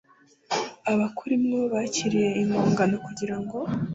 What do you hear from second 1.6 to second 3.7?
bakiriye impongano kugira ngo